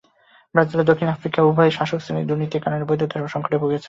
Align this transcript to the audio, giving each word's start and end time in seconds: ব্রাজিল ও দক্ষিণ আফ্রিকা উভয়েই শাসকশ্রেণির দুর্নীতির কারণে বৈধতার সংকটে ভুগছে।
ব্রাজিল 0.55 0.79
ও 0.79 0.89
দক্ষিণ 0.89 1.09
আফ্রিকা 1.11 1.39
উভয়েই 1.41 1.75
শাসকশ্রেণির 1.77 2.27
দুর্নীতির 2.29 2.63
কারণে 2.63 2.83
বৈধতার 2.89 3.33
সংকটে 3.33 3.57
ভুগছে। 3.61 3.77